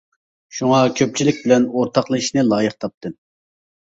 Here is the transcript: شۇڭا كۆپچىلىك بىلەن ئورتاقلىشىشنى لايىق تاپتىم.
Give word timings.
شۇڭا 0.59 0.77
كۆپچىلىك 0.99 1.43
بىلەن 1.43 1.67
ئورتاقلىشىشنى 1.81 2.45
لايىق 2.47 2.79
تاپتىم. 2.85 3.15